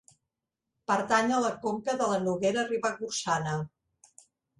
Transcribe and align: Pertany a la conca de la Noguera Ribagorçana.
Pertany 0.91 1.33
a 1.35 1.41
la 1.43 1.51
conca 1.65 1.95
de 1.99 2.07
la 2.11 2.15
Noguera 2.23 2.63
Ribagorçana. 2.71 3.55